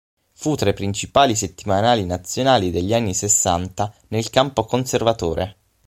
Fu 0.33 0.55
tra 0.55 0.67
i 0.67 0.73
principali 0.73 1.35
settimanali 1.35 2.03
nazionali 2.07 2.71
degli 2.71 2.91
anni 2.91 3.13
sessanta 3.13 3.93
nel 4.07 4.31
campo 4.31 4.65
conservatore. 4.65 5.57